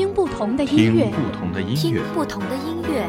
[0.00, 3.06] 听不同的音乐，听不同的音乐，不同的音乐。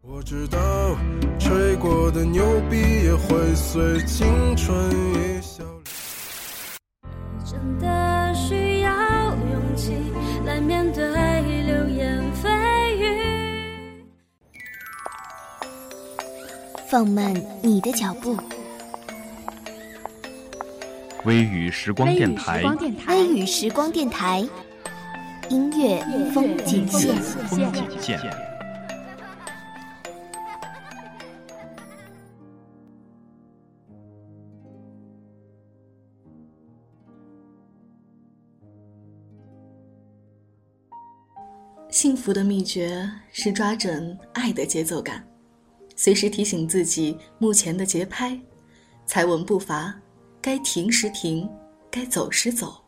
[0.00, 0.96] 我知道，
[1.40, 5.64] 吹过的牛逼也会随青春一笑。
[7.44, 8.92] 真的需要
[9.34, 9.96] 勇气
[10.46, 11.04] 来面对
[11.66, 14.04] 流言蜚语。
[16.88, 18.36] 放慢你的脚步，
[21.24, 22.62] 微雨时光电台，
[23.08, 24.46] 微雨时光电台，
[25.50, 26.00] 音乐
[26.32, 27.14] 风景线。
[27.48, 28.18] 风景线。
[41.90, 45.26] 幸福的秘诀是抓准爱的节奏感，
[45.96, 48.38] 随时提醒自己目前的节拍，
[49.04, 49.92] 踩稳步伐，
[50.40, 51.50] 该停时停，
[51.90, 52.80] 该走时走，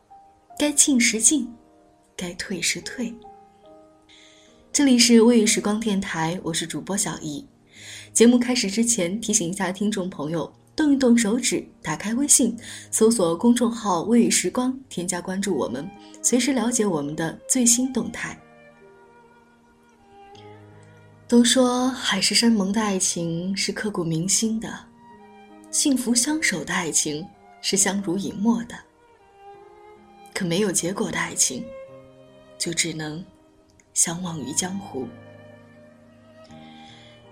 [0.57, 1.51] 该静时静，
[2.21, 3.11] 该退时退。
[4.71, 7.43] 这里是微雨时光电台，我是主播小易。
[8.13, 12.55] 节目开始之前，提醒一下听众朋友，动一动手指，打开微信，
[12.91, 15.89] 搜索公众号“微雨时光”，添加关注我们，
[16.21, 18.39] 随时了解我们的最新动态。
[21.27, 24.71] 都说海誓山盟的爱情是刻骨铭心的，
[25.71, 27.27] 幸福相守的爱情
[27.63, 28.75] 是相濡以沫的。
[30.35, 31.63] 可没有结果的爱情，
[32.61, 33.25] 就只能
[33.91, 35.07] 相忘于江湖。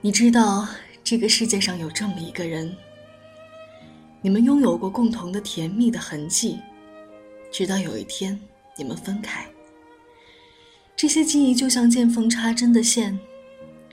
[0.02, 0.68] 你知道
[1.04, 2.76] 这个世界上有这么一个人，
[4.24, 6.60] 你们拥有过共同的甜蜜的痕迹，
[7.52, 8.40] 直到有一天
[8.76, 9.48] 你们分开，
[10.96, 13.18] 这些记忆就像见缝插针的线。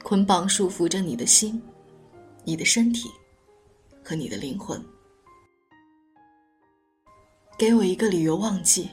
[0.02, 1.60] 捆绑束缚着你的心，
[2.44, 3.10] 你的身体，
[4.04, 4.80] 和你的灵魂。
[7.58, 8.88] 给我一个理由忘记，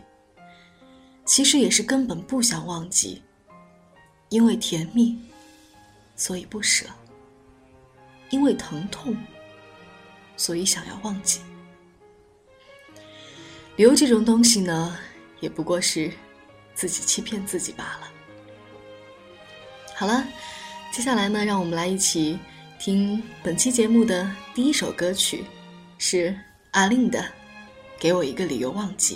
[1.25, 3.21] 其实也是根本不想忘记。
[4.29, 5.17] 因为甜蜜，
[6.15, 6.87] 所以不舍；
[8.29, 9.15] 因为疼痛，
[10.35, 11.39] 所以想要忘记。
[13.75, 14.97] 留这种东西呢，
[15.39, 16.11] 也不过是
[16.73, 18.11] 自己欺骗自己罢了。
[19.95, 20.25] 好了。
[20.91, 22.37] 接下来呢，让我们来一起
[22.79, 25.43] 听本期节目的第一首歌曲，
[25.97, 26.37] 是
[26.69, 27.19] 阿令的
[27.97, 29.15] 《给我一个理由忘记》。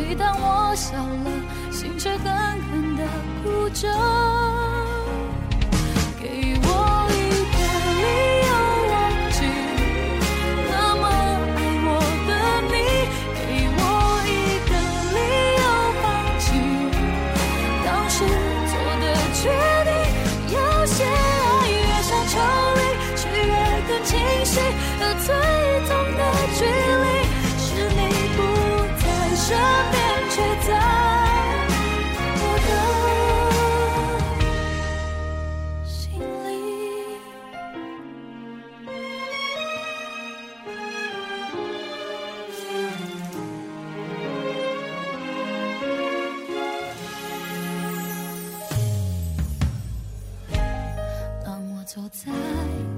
[0.00, 1.30] 每当我笑了，
[1.70, 3.04] 心却狠狠的
[3.44, 3.86] 哭着。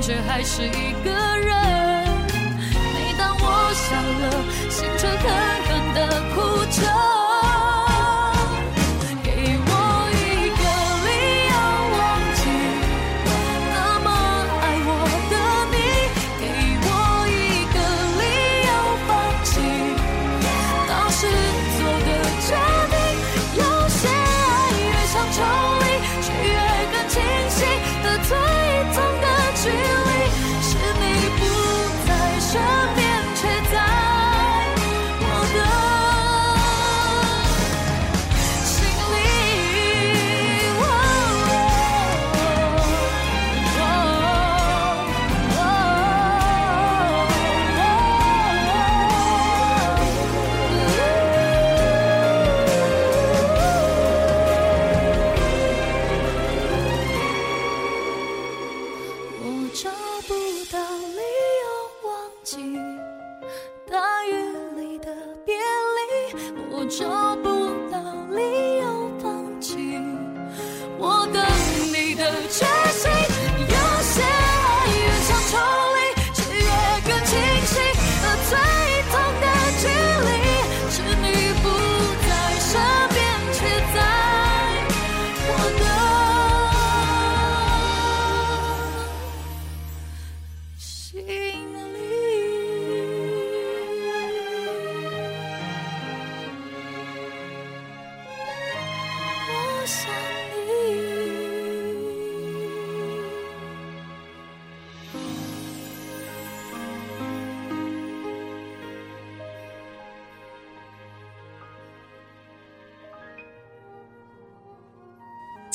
[0.00, 1.56] 却还是一个人。
[2.94, 4.24] 每当我笑了，
[4.70, 5.24] 心却狠
[5.66, 5.98] 狠的
[6.34, 6.36] 哭
[6.70, 7.17] 着。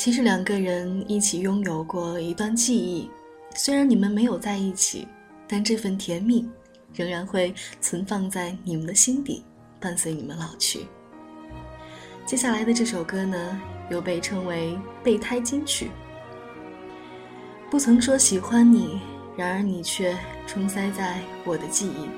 [0.03, 3.09] 其实两个人一起拥有过一段记忆，
[3.55, 5.07] 虽然你们没有在一起，
[5.47, 6.45] 但这份甜蜜
[6.93, 9.45] 仍然会存放在你们的心底，
[9.79, 10.87] 伴随你们老去。
[12.25, 15.89] 接下来的这首歌呢，又被称为备胎金曲。
[17.71, 18.99] 不曾说喜欢你，
[19.37, 20.13] 然而你却
[20.45, 22.09] 充塞在我的记忆。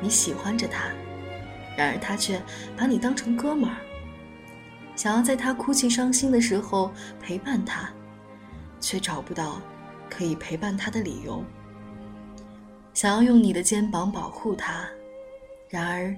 [0.00, 0.84] 你喜欢着他，
[1.76, 2.40] 然而他却
[2.76, 3.76] 把你当成哥们儿。
[4.96, 6.90] 想要在他哭泣伤心的时候
[7.20, 7.88] 陪伴他，
[8.80, 9.60] 却找不到
[10.08, 11.44] 可以陪伴他的理由。
[12.94, 14.88] 想要用你的肩膀保护他，
[15.68, 16.16] 然而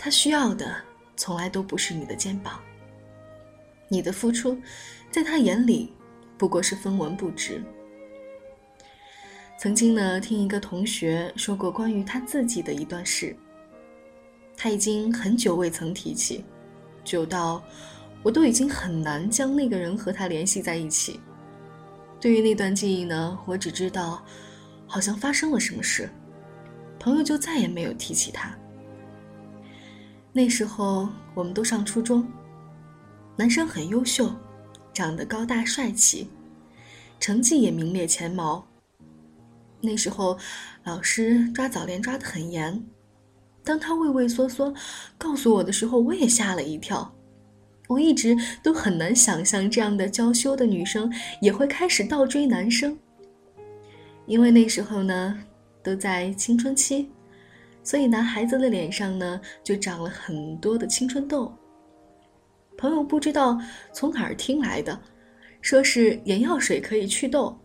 [0.00, 0.74] 他需要的
[1.16, 2.60] 从来都不是你的肩膀。
[3.86, 4.60] 你的付出，
[5.12, 5.94] 在他眼里
[6.36, 7.62] 不过是分文不值。
[9.56, 13.34] 曾经呢，听一个同学说过关于他自己的一段事，
[14.56, 16.44] 他已经很久未曾提起，
[17.04, 17.62] 久到。
[18.28, 21.18] 我都已经很难将那个人和他联系在一起。
[22.20, 24.22] 对于那段记忆呢，我只知道，
[24.86, 26.10] 好像发生了什么事，
[27.00, 28.54] 朋友就再也没有提起他。
[30.30, 32.30] 那时候我们都上初中，
[33.34, 34.30] 男生很优秀，
[34.92, 36.28] 长得高大帅气，
[37.18, 38.62] 成绩也名列前茅。
[39.80, 40.38] 那时候，
[40.84, 42.84] 老师抓早恋抓得很严，
[43.64, 44.74] 当他畏畏缩缩
[45.16, 47.10] 告诉我的时候，我也吓了一跳。
[47.88, 52.96] 我一直都很难想象这样的娇羞的女生也会开始倒追男生，
[54.26, 55.36] 因为那时候呢，
[55.82, 57.08] 都在青春期，
[57.82, 61.52] 所以男孩子的脸上呢就长了很多的青春痘。
[62.76, 63.58] 朋友不知道
[63.92, 65.00] 从哪儿听来的，
[65.62, 67.58] 说是眼药水可以祛痘，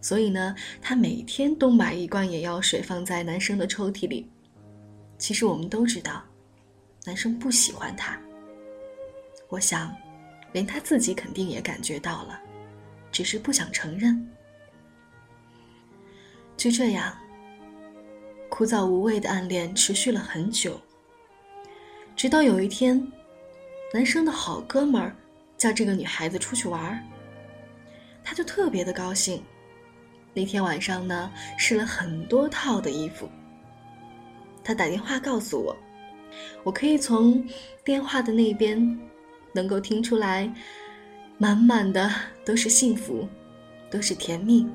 [0.00, 4.30] 所以呢，他每天都买一罐眼药水放在男生的抽屉里。
[5.18, 6.22] 其实我们都知道，
[7.06, 8.20] 男生不喜欢他。
[9.52, 9.94] 我想，
[10.52, 12.40] 连他自己肯定也感觉到了，
[13.10, 14.26] 只是不想承认。
[16.56, 17.14] 就这样，
[18.48, 20.80] 枯燥无味的暗恋持续了很久。
[22.16, 23.06] 直到有一天，
[23.92, 25.14] 男生的好哥们儿
[25.58, 26.98] 叫这个女孩子出去玩儿，
[28.24, 29.44] 他就特别的高兴。
[30.32, 33.28] 那天晚上呢，试了很多套的衣服。
[34.64, 35.76] 他打电话告诉我，
[36.64, 37.46] 我可以从
[37.84, 38.98] 电话的那边。
[39.52, 40.52] 能够听出来，
[41.38, 42.10] 满满的
[42.44, 43.28] 都是幸福，
[43.90, 44.66] 都是甜蜜。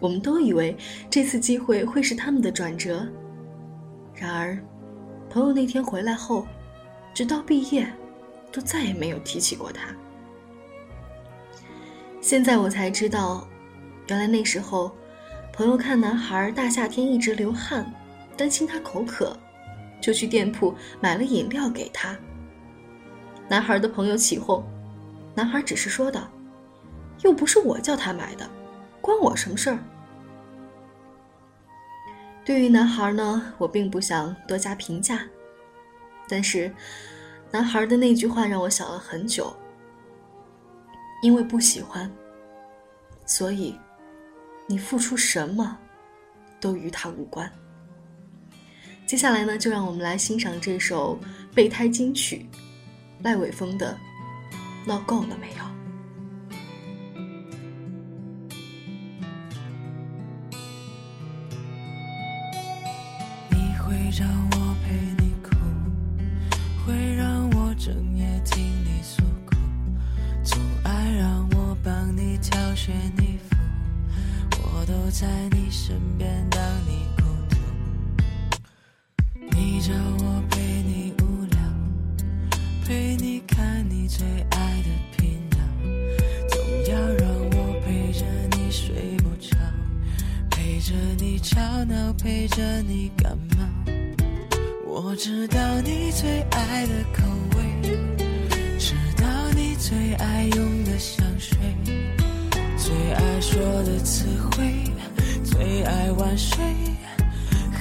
[0.00, 0.76] 我们都以为
[1.08, 3.06] 这次机会会是他们的转折，
[4.14, 4.58] 然而，
[5.30, 6.46] 朋友那天回来后，
[7.14, 7.86] 直到毕业，
[8.50, 9.94] 都再也没有提起过他。
[12.20, 13.46] 现在我才知道，
[14.08, 14.90] 原来那时候，
[15.52, 17.84] 朋友看男孩大夏天一直流汗，
[18.36, 19.36] 担心他口渴，
[20.00, 22.16] 就去店铺买了饮料给他。
[23.48, 24.64] 男孩的朋友起哄，
[25.34, 26.28] 男孩只是说道
[27.22, 28.48] ：“又不是我叫他买的，
[29.00, 29.78] 关我什么事儿？”
[32.44, 35.20] 对于男孩呢，我并不想多加评价，
[36.28, 36.72] 但是
[37.50, 39.54] 男孩的那句话让我想了很久。
[41.22, 42.10] 因为不喜欢，
[43.24, 43.78] 所以
[44.66, 45.78] 你付出什么
[46.60, 47.48] 都与他无关。
[49.06, 51.16] 接下来呢，就让我们来欣赏这首
[51.54, 52.44] 备胎金曲。
[53.22, 53.96] 赖伟峰的
[54.84, 55.62] 闹够了没有？
[63.50, 65.54] 你会让我陪你哭，
[66.84, 69.54] 会让我整夜听你诉苦，
[70.42, 73.56] 总爱让我帮你挑选衣服，
[74.64, 77.56] 我都在你身边当你孤独，
[79.56, 79.92] 你找
[80.24, 80.41] 我。
[82.92, 85.56] 陪你看你最爱的频道，
[86.50, 86.60] 总
[86.92, 88.22] 要让我陪着
[88.54, 89.56] 你睡不着，
[90.50, 93.64] 陪着你吵闹，陪着你感冒。
[94.86, 97.24] 我知道你最爱的口
[97.56, 97.98] 味，
[98.78, 101.56] 知道你最爱用的香水，
[102.76, 104.84] 最爱说的词汇，
[105.42, 106.62] 最爱晚睡，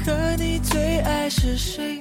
[0.05, 2.00] 和你最爱是谁？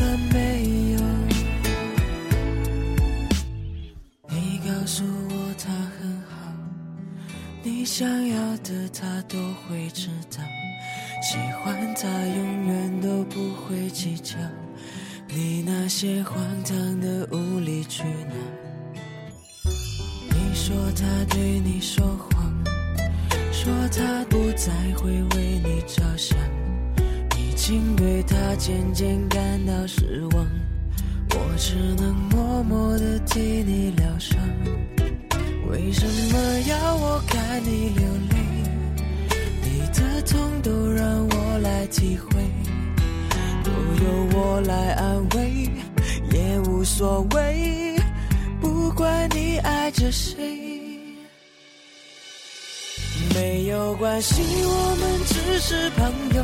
[7.81, 10.43] 你想要的他都会知道，
[11.19, 14.35] 喜欢他永远都不会计较，
[15.27, 18.35] 你那些荒唐的无理取闹。
[20.29, 22.53] 你说他对你说谎，
[23.51, 26.37] 说他不再会为你着想，
[27.39, 30.47] 已经对他渐渐感到失望，
[31.31, 34.37] 我只能默默地替你疗伤。
[35.71, 38.35] 为什么要我看你流泪？
[39.63, 42.43] 你的痛都让我来体会，
[43.63, 43.71] 都
[44.03, 45.69] 由我来安慰，
[46.29, 47.95] 也无所谓。
[48.59, 50.35] 不管你爱着谁，
[53.33, 56.43] 没有关系，我们只是朋友，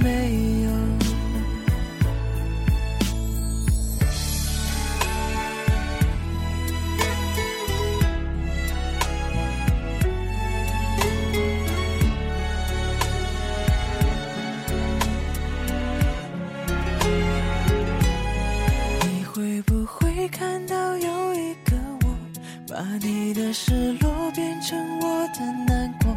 [23.03, 26.15] 你的失落变成我的难过？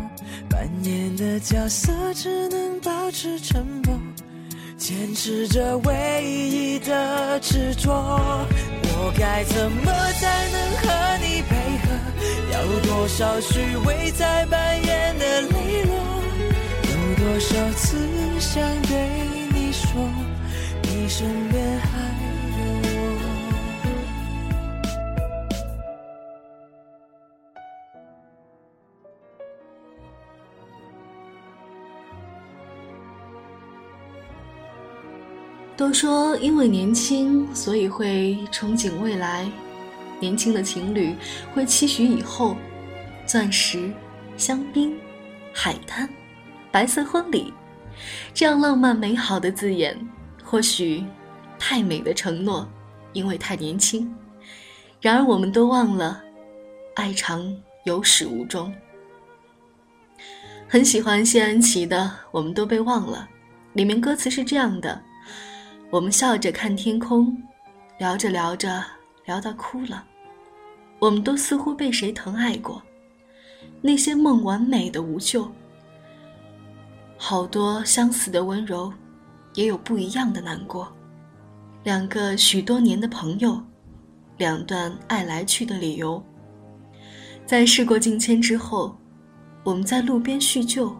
[0.50, 3.98] 扮演的角色只能保持沉默，
[4.76, 7.90] 坚持着唯一的执着。
[7.90, 11.86] 我该怎么才能和你配合？
[12.52, 15.94] 要多少虚伪才扮演的磊落？
[16.82, 17.96] 有多少次
[18.38, 18.92] 想对
[19.54, 19.88] 你说，
[20.82, 21.88] 你身边还
[35.84, 39.46] 都说因为年轻，所以会憧憬未来。
[40.18, 41.14] 年轻的情侣
[41.52, 42.56] 会期许以后，
[43.26, 43.92] 钻石、
[44.34, 44.98] 香槟、
[45.52, 46.08] 海滩、
[46.72, 47.52] 白色婚礼，
[48.32, 49.94] 这样浪漫美好的字眼，
[50.42, 51.04] 或许
[51.58, 52.66] 太美的承诺，
[53.12, 54.10] 因为太年轻。
[55.02, 56.22] 然而我们都忘了，
[56.94, 58.72] 爱长有始无终。
[60.66, 61.98] 很喜欢谢安琪的
[62.30, 63.28] 《我们都被忘了》，
[63.76, 64.98] 里面歌词是这样的。
[65.94, 67.40] 我们笑着看天空，
[68.00, 68.84] 聊着聊着
[69.26, 70.04] 聊到哭了。
[70.98, 72.82] 我们都似乎被谁疼爱过，
[73.80, 75.48] 那些梦完美的无救。
[77.16, 78.92] 好多相似的温柔，
[79.54, 80.92] 也有不一样的难过。
[81.84, 83.62] 两个许多年的朋友，
[84.36, 86.20] 两段爱来去的理由。
[87.46, 88.98] 在事过境迁之后，
[89.62, 90.92] 我们在路边叙旧，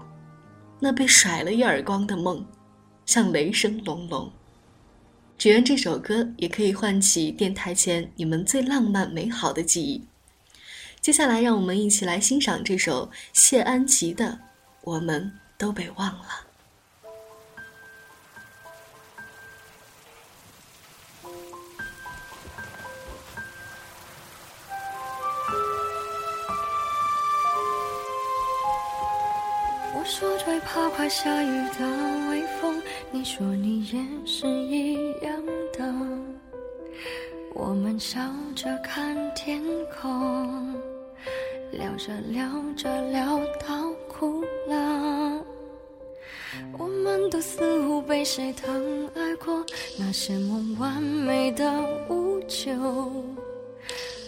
[0.79, 2.47] 那被甩了一耳光的梦，
[3.07, 4.31] 像雷声隆隆。
[5.37, 10.03] 只愿这首歌也可以唤起电台前你们最浪漫美好的记忆。
[11.01, 14.25] 接下来，让我们一起来欣赏这首谢安琪的
[14.83, 16.25] 《我们都被忘了》。
[30.25, 31.47] 我最怕快下雨
[31.79, 31.87] 的
[32.31, 35.95] 微风，你说你也是一样的。
[37.53, 38.19] 我们笑
[38.57, 39.63] 着看天
[40.01, 40.75] 空，
[41.73, 45.45] 聊着聊着聊到哭了。
[46.79, 49.65] 我们都似乎被谁疼爱过，
[49.99, 51.71] 那些梦完美的
[52.09, 52.73] 无救，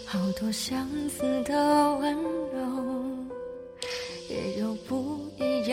[0.05, 3.05] 好多相似的温柔，
[4.29, 4.96] 也有不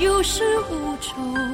[0.00, 1.49] 有始无终。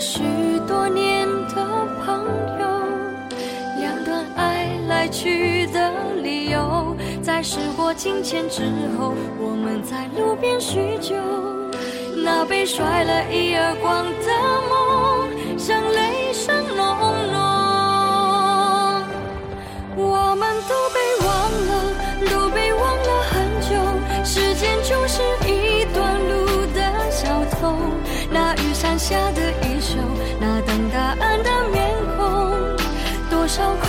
[0.00, 0.22] 许
[0.66, 2.24] 多年的朋
[2.60, 2.66] 友。
[3.78, 8.62] 两段爱来去的理由，在时过境迁之
[8.98, 11.14] 后，我们在路边叙旧。
[12.24, 14.10] 那被甩了一耳光的
[14.68, 16.86] 梦，像雷声隆
[17.32, 17.38] 隆。
[19.96, 21.28] 我们都被忘
[21.68, 21.70] 了，
[22.30, 23.32] 都被忘了很
[23.62, 23.68] 久。
[24.24, 27.76] 时间就是一段路的小偷，
[28.30, 29.47] 那雨伞下的
[33.58, 33.88] 少快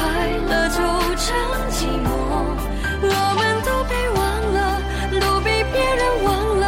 [0.50, 0.78] 乐就
[1.16, 1.28] 成
[1.70, 2.10] 寂寞，
[3.04, 4.20] 我们都被忘
[4.52, 4.82] 了，
[5.22, 6.28] 都被别人忘
[6.58, 6.66] 了。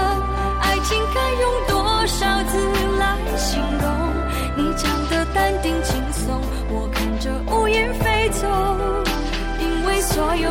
[0.62, 2.54] 爱情该用多少字
[3.00, 3.90] 来形容？
[4.56, 8.48] 你讲的淡定轻松，我看着乌云飞走。
[9.60, 10.51] 因为所有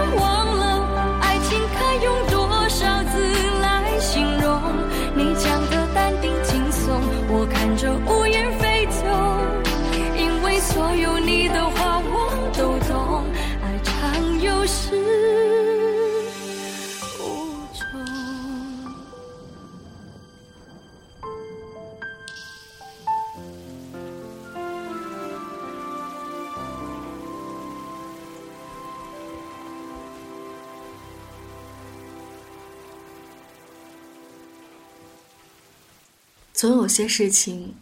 [36.61, 37.73] 总有些事情，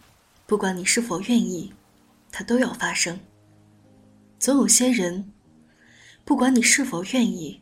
[0.46, 1.70] 不管你是否愿意，
[2.32, 3.20] 它都要发生。
[4.38, 5.30] 总有些人，
[6.24, 7.60] 不管你是否愿意，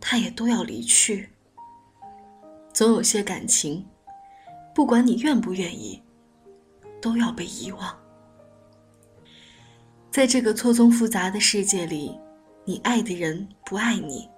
[0.00, 1.28] 他也都要离去。
[2.72, 3.86] 总有些感情，
[4.74, 6.02] 不管你愿不愿意，
[7.00, 7.96] 都要被遗忘。
[10.10, 12.18] 在这个错综复杂的世界里，
[12.64, 14.28] 你爱的人不爱你，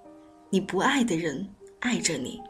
[0.51, 1.49] 你不爱的人
[1.81, 2.43] 爱着你，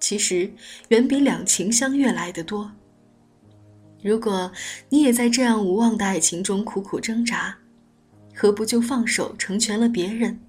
[0.00, 0.50] 其实
[0.88, 2.70] 远比两情相悦来得多。
[4.02, 4.50] 如果
[4.88, 7.54] 你也在这样无望的爱情中苦苦挣扎，
[8.34, 10.40] 何不就放手成全了别人，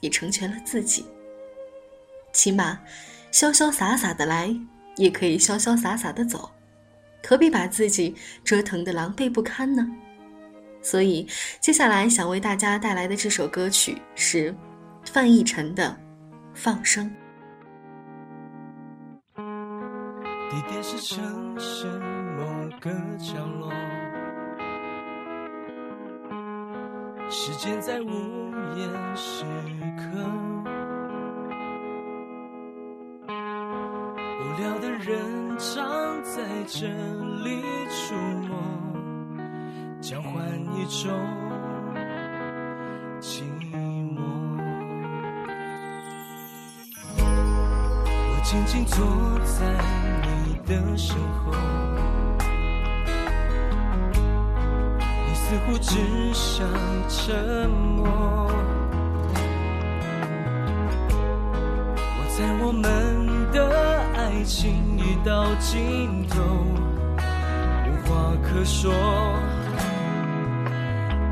[0.00, 1.04] 也成全了自己？
[2.32, 2.80] 起码，
[3.32, 4.56] 潇潇洒洒的来，
[4.96, 6.48] 也可以潇潇洒洒的走，
[7.26, 9.86] 何必把自己折腾得狼狈不堪呢？
[10.80, 11.26] 所以，
[11.60, 14.54] 接下来想为大家带来的这首歌曲是
[15.04, 15.88] 范逸臣的
[16.54, 17.06] 《放生》。
[20.68, 21.86] 电视城市
[22.36, 22.44] 某
[22.80, 23.70] 个角落。
[27.28, 28.08] 时间在午
[28.76, 29.44] 夜时
[29.96, 30.02] 刻，
[34.38, 36.86] 无聊的人常在这
[37.42, 38.14] 里出
[38.46, 38.48] 没，
[40.00, 40.46] 交换
[40.76, 41.10] 一种
[43.20, 44.20] 寂寞。
[47.18, 48.98] 我静静坐
[49.44, 50.11] 在
[50.80, 51.52] 的身后。
[55.26, 56.66] 你似乎只想
[57.08, 58.06] 沉默。
[61.94, 62.82] 我在我们
[63.52, 63.58] 的
[64.16, 66.40] 爱情已到尽头，
[67.86, 68.92] 无话可说，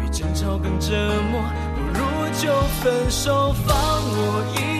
[0.01, 0.95] 比争吵更折
[1.31, 1.41] 磨。
[1.75, 2.01] 不如
[2.35, 4.80] 就分手，放我一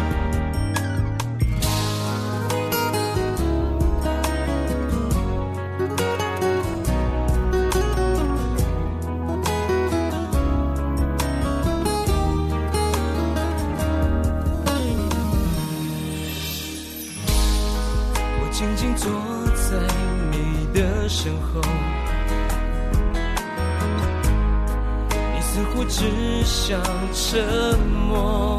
[25.61, 26.81] 似乎只想
[27.13, 28.57] 沉默。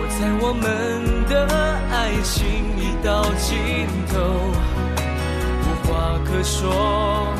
[0.00, 1.46] 我猜我们的
[1.92, 2.42] 爱情
[2.76, 4.18] 已到尽头，
[5.62, 7.32] 无话可说，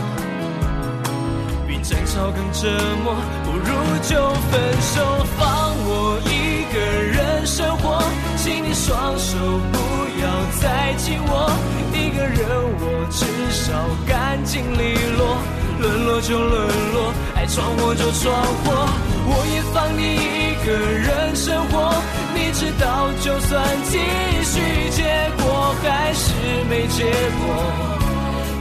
[1.67, 2.71] 比争吵更折
[3.03, 3.17] 磨。
[3.45, 3.67] 不如
[4.03, 8.01] 就分手，放我一个人生活，
[8.37, 9.37] 请你双手
[9.73, 9.77] 不
[10.23, 11.51] 要再紧握，
[11.93, 12.39] 一个人
[12.79, 13.73] 我至少
[14.07, 15.37] 干净利落。
[15.81, 18.89] 沦落就沦落，爱闯祸就闯祸，
[19.27, 21.95] 我也放你一个人生活。
[22.35, 23.99] 你知道，就算继
[24.45, 25.03] 续，结
[25.43, 26.29] 果还是
[26.69, 27.05] 没结
[27.41, 27.43] 果，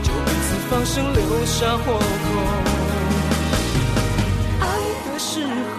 [0.02, 2.00] 就彼此放生，留下活口。
[4.60, 4.64] 爱
[5.04, 5.76] 的时候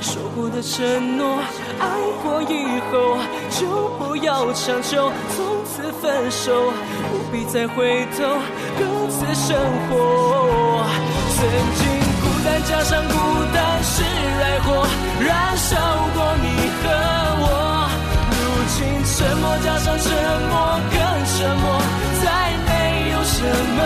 [0.00, 1.38] 说过的承诺，
[1.78, 1.86] 爱
[2.22, 3.18] 过以后
[3.50, 6.72] 就不要强求，从此分手，
[7.10, 8.38] 不必再回头，
[8.78, 9.56] 各自生
[9.88, 10.84] 活。
[11.36, 11.38] 曾
[11.76, 11.84] 经
[12.22, 13.14] 孤单加上孤
[13.52, 14.86] 单是爱火，
[15.20, 15.76] 燃烧
[16.14, 16.46] 过你
[16.80, 16.84] 和
[17.42, 17.44] 我。
[18.32, 18.36] 如
[18.72, 20.08] 今沉默加上沉
[20.48, 20.54] 默
[20.90, 20.98] 更
[21.36, 21.64] 沉默，
[22.22, 22.24] 再
[22.66, 22.70] 没
[23.12, 23.36] 有什
[23.76, 23.78] 么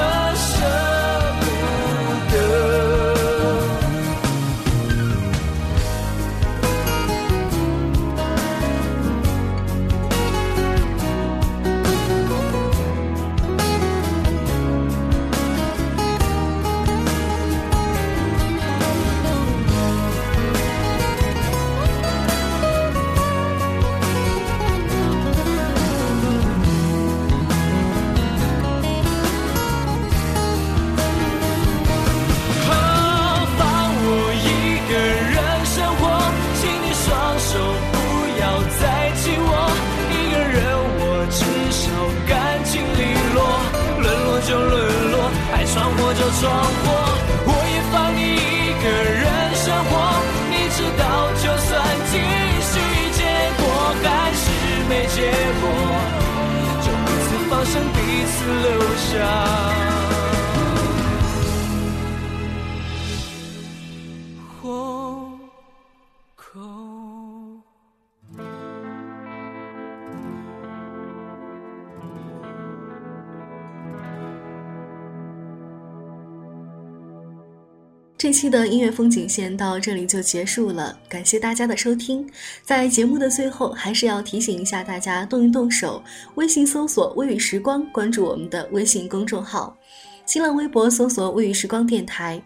[78.17, 82.27] 这期的音乐风景线到这里就结束了，感谢大家的收听。
[82.63, 86.03] 在节目的最后，还是要提醒一下大家，动一动手，
[86.37, 89.77] 微信搜索“微雨时光”，关注我们的微信公众号，
[90.25, 92.41] 新浪微博搜索“微雨时光电台”。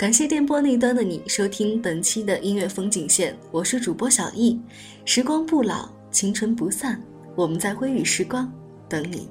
[0.00, 4.58] 感谢电波那端的你收听本期的音乐风景线，我是主播小易。
[5.04, 6.98] 时光不老，青春不散，
[7.36, 8.50] 我们在微雨时光
[8.88, 9.28] 等你。